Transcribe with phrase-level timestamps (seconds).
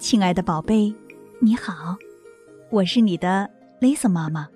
[0.00, 0.94] 亲爱的宝贝，
[1.40, 1.94] 你好，
[2.70, 3.50] 我是你的
[3.82, 4.48] Lisa 妈妈。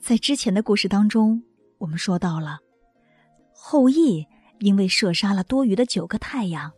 [0.00, 1.42] 在之前的故事当中，
[1.76, 2.60] 我们说到了
[3.52, 4.26] 后羿
[4.60, 6.72] 因为射杀了多余的九个太阳，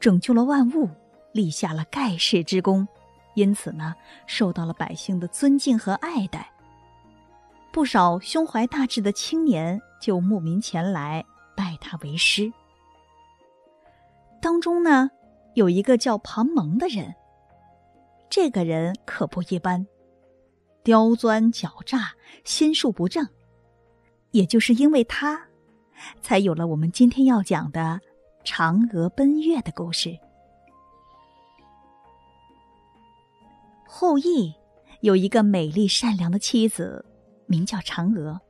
[0.00, 0.90] 拯救了万物，
[1.32, 2.88] 立下了盖世之功，
[3.36, 3.94] 因此呢，
[4.26, 6.50] 受到了百姓的尊敬和爱戴。
[7.72, 11.24] 不少胸怀大志的青年就慕名前来
[11.56, 12.52] 拜他为师。
[14.40, 15.08] 当中呢，
[15.54, 17.14] 有一个叫庞蒙的人。
[18.28, 19.86] 这个人可不一般，
[20.82, 22.12] 刁钻狡诈，
[22.44, 23.26] 心术不正。
[24.32, 25.48] 也就是因为他，
[26.20, 28.00] 才有了我们今天要讲的
[28.44, 30.18] 嫦娥奔月的故事。
[33.86, 34.52] 后羿
[35.00, 37.04] 有一个美丽善良的妻子。
[37.46, 38.40] 名叫嫦娥。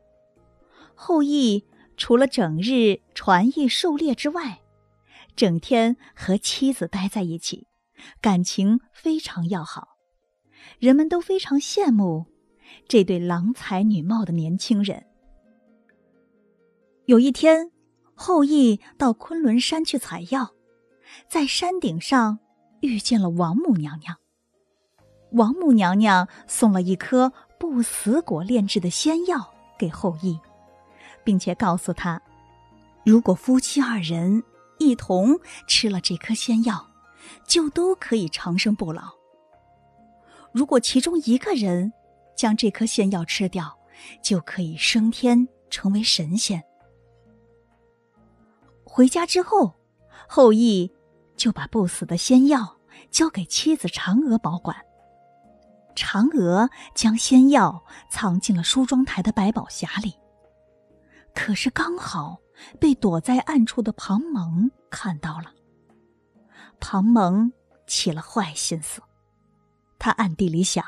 [0.95, 1.65] 后羿
[1.97, 4.61] 除了整日传艺狩猎之外，
[5.37, 7.67] 整天和妻子待在一起，
[8.21, 9.97] 感情非常要好。
[10.79, 12.27] 人们都非常羡慕
[12.89, 15.07] 这对郎才女貌的年轻人。
[17.07, 17.71] 有一天，
[18.15, 20.53] 后羿到昆仑山去采药，
[21.29, 22.39] 在山顶上
[22.81, 24.17] 遇见了王母娘娘。
[25.33, 27.33] 王母娘娘送了一颗。
[27.57, 30.39] 不死果炼制的仙药给后羿，
[31.25, 32.21] 并且告诉他，
[33.07, 34.43] 如果夫妻二人
[34.79, 36.91] 一同吃了这颗仙药，
[37.47, 39.13] 就都可以长生不老。
[40.53, 41.93] 如果其中一个人
[42.37, 43.79] 将这颗仙药吃掉，
[44.23, 46.63] 就可以升天成为神仙。
[48.85, 49.75] 回家之后，
[50.29, 50.93] 后羿
[51.37, 52.77] 就把不死的仙药
[53.11, 54.77] 交给妻子嫦娥保管。
[55.97, 60.15] 嫦娥将仙药藏进了梳妆台的百宝匣里，
[61.35, 62.39] 可是刚好
[62.79, 65.53] 被躲在暗处的庞蒙看到了。
[66.81, 67.53] 庞蒙
[67.87, 69.01] 起了坏心思，
[69.99, 70.85] 他暗地里想：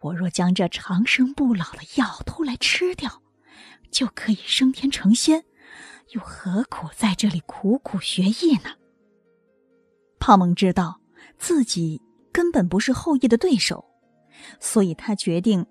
[0.00, 3.22] 我若将这长生不老的药偷来吃掉，
[3.90, 5.44] 就可以升天成仙，
[6.10, 8.70] 又何苦在这里苦苦学艺呢？
[10.18, 11.00] 庞蒙知道
[11.38, 12.00] 自己
[12.32, 13.84] 根本不是后羿的对手。
[14.58, 15.64] 所以他决定，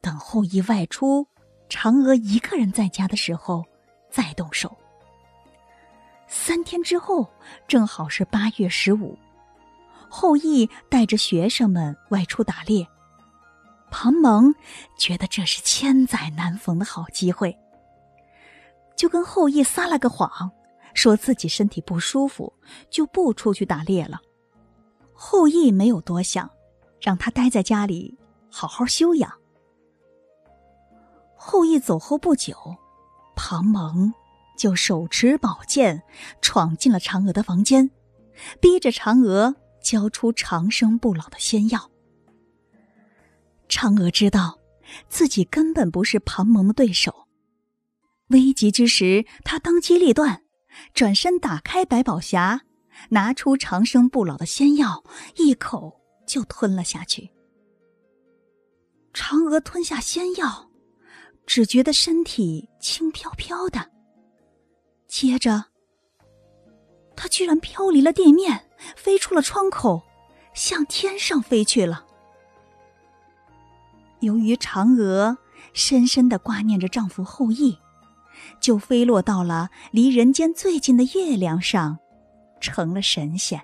[0.00, 1.26] 等后羿外出，
[1.68, 3.64] 嫦娥一个人在家的时候，
[4.14, 4.76] 再动手。
[6.28, 7.28] 三天之后，
[7.66, 9.18] 正好是八月十五，
[10.08, 12.86] 后羿带着学生们外出打猎。
[13.90, 14.54] 庞蒙
[14.96, 17.58] 觉得这是千载难逢的好机会，
[18.96, 20.50] 就跟后羿撒了个谎，
[20.94, 22.52] 说自己身体不舒服，
[22.88, 24.20] 就不出去打猎了。
[25.12, 26.48] 后羿没有多想。
[27.00, 28.16] 让他待在家里，
[28.50, 29.30] 好好休养。
[31.36, 32.56] 后羿走后不久，
[33.36, 34.12] 庞蒙
[34.56, 36.02] 就手持宝剑
[36.40, 37.90] 闯进了嫦娥的房间，
[38.60, 41.90] 逼着嫦娥交出长生不老的仙药。
[43.68, 44.58] 嫦娥知道
[45.08, 47.26] 自己根本不是庞蒙的对手，
[48.28, 50.42] 危急之时，她当机立断，
[50.92, 52.60] 转身打开百宝匣，
[53.10, 55.04] 拿出长生不老的仙药，
[55.36, 56.00] 一口。
[56.26, 57.30] 就吞了下去。
[59.12, 60.70] 嫦娥吞下仙药，
[61.46, 63.90] 只觉得身体轻飘飘的。
[65.06, 65.64] 接着，
[67.14, 70.02] 他居然飘离了地面，飞出了窗口，
[70.54, 72.04] 向天上飞去了。
[74.20, 75.36] 由于嫦娥
[75.72, 77.78] 深深的挂念着丈夫后羿，
[78.58, 81.98] 就飞落到了离人间最近的月亮上，
[82.60, 83.60] 成了神仙。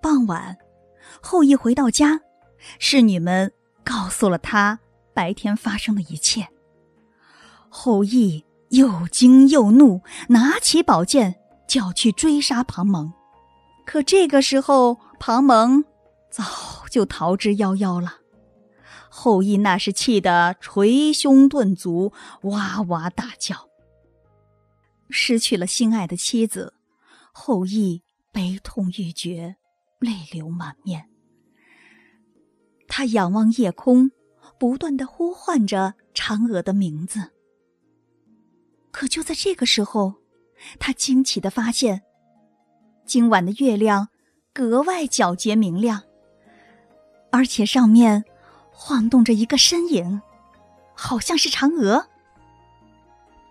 [0.00, 0.56] 傍晚，
[1.22, 2.20] 后羿回到家，
[2.78, 3.52] 侍女们
[3.84, 4.80] 告诉了他
[5.14, 6.48] 白天发生的一切。
[7.68, 11.36] 后羿又惊又怒，拿起宝剑
[11.66, 13.12] 就要去追杀庞蒙。
[13.86, 15.84] 可这个时候，庞蒙
[16.30, 16.44] 早
[16.90, 18.18] 就逃之夭夭了。
[19.08, 23.68] 后羿那是气得捶胸顿足，哇哇大叫。
[25.10, 26.74] 失去了心爱的妻子，
[27.32, 28.02] 后羿
[28.32, 29.56] 悲痛欲绝。
[30.00, 31.08] 泪流满面，
[32.86, 34.10] 他仰望夜空，
[34.58, 37.32] 不断的呼唤着嫦娥的名字。
[38.90, 40.14] 可就在这个时候，
[40.78, 42.02] 他惊奇的发现，
[43.04, 44.08] 今晚的月亮
[44.52, 46.02] 格外皎洁明亮，
[47.30, 48.24] 而且上面
[48.70, 50.22] 晃动着一个身影，
[50.94, 52.06] 好像是嫦娥。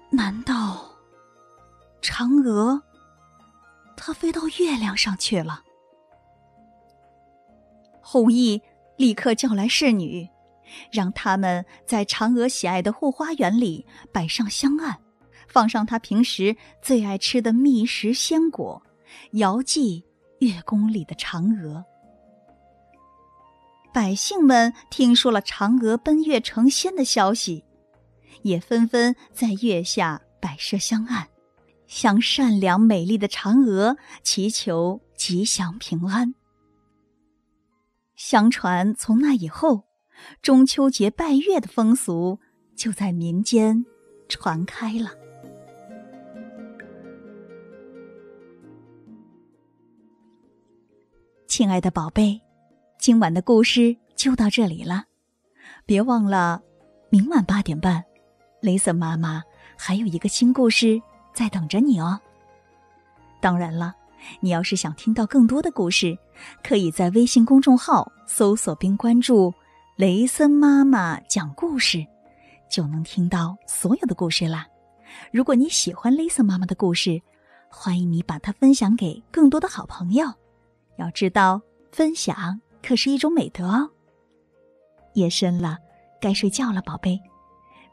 [0.09, 0.91] 难道
[2.01, 2.81] 嫦娥
[3.97, 5.63] 她飞到月亮上去了？
[7.99, 8.61] 后羿
[8.95, 10.29] 立刻叫来侍女，
[10.91, 14.99] 让他们在嫦娥喜爱的后花园里摆上香案，
[15.47, 18.81] 放上他平时最爱吃的蜜食鲜果，
[19.33, 20.03] 遥祭
[20.39, 21.83] 月宫里的嫦娥。
[23.93, 27.63] 百姓们听说了嫦娥奔月成仙的消息，
[28.41, 31.27] 也纷纷在月下摆设香案，
[31.85, 36.33] 向善良美丽的嫦娥祈求吉祥平安。
[38.15, 39.83] 相传，从那以后，
[40.41, 42.39] 中秋节拜月的风俗
[42.75, 43.85] 就在民间
[44.27, 45.11] 传开了。
[51.47, 52.41] 亲爱的宝贝，
[52.97, 55.05] 今晚的故事就到这里了。
[55.85, 56.61] 别忘了，
[57.09, 58.03] 明晚八点半，
[58.59, 59.43] 雷森妈妈
[59.77, 60.99] 还有一个新故事
[61.33, 62.19] 在等着你哦。
[63.39, 63.93] 当然了，
[64.39, 66.17] 你要是想听到更多的故事，
[66.63, 69.53] 可以在微信公众号搜索并关注
[69.95, 72.03] “雷森妈妈讲故事”，
[72.67, 74.65] 就能听到所有的故事啦。
[75.31, 77.21] 如果你喜欢雷森妈妈的故事，
[77.69, 80.25] 欢迎你把它分享给更多的好朋友。
[80.97, 81.61] 要知道，
[81.91, 83.91] 分享可是一种美德哦。
[85.13, 85.77] 夜深了，
[86.19, 87.21] 该睡觉了，宝贝，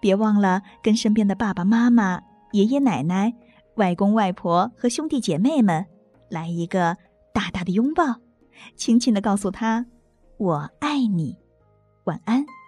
[0.01, 2.19] 别忘了跟身边的爸爸妈妈、
[2.53, 3.31] 爷爷奶奶、
[3.75, 5.85] 外公外婆和兄弟姐妹们
[6.31, 6.97] 来一个
[7.35, 8.17] 大大的拥抱，
[8.75, 9.85] 轻轻的告诉他
[10.39, 11.37] ：“我爱你。”
[12.05, 12.60] 晚安。